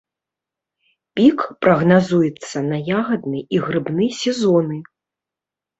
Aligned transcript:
Пік 1.19 1.39
прагназуецца 1.65 2.57
на 2.73 2.77
ягадны 2.99 3.39
і 3.55 3.65
грыбны 3.69 4.13
сезоны. 4.23 4.77